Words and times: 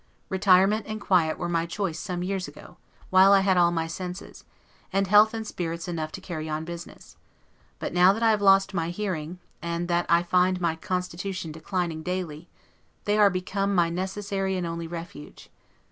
Retirement 0.29 0.87
and 0.89 0.99
quiet 0.99 1.37
were 1.37 1.47
my 1.47 1.67
choice 1.67 1.99
some 1.99 2.23
years 2.23 2.47
ago, 2.47 2.77
while 3.11 3.33
I 3.33 3.41
had 3.41 3.55
all 3.55 3.69
my 3.69 3.85
senses, 3.85 4.43
and 4.91 5.05
health 5.05 5.31
and 5.31 5.45
spirits 5.45 5.87
enough 5.87 6.11
to 6.13 6.21
carry 6.21 6.49
on 6.49 6.65
business; 6.65 7.17
but 7.77 7.93
now 7.93 8.11
that 8.11 8.23
I 8.23 8.31
have 8.31 8.41
lost 8.41 8.73
my 8.73 8.89
hearing, 8.89 9.37
and 9.61 9.87
that 9.89 10.07
I 10.09 10.23
find 10.23 10.59
my 10.59 10.75
constitution 10.75 11.51
declining 11.51 12.01
daily, 12.01 12.49
they 13.05 13.19
are 13.19 13.29
become 13.29 13.75
my 13.75 13.91
necessary 13.91 14.57
and 14.57 14.65
only 14.65 14.87
refuge. 14.87 15.51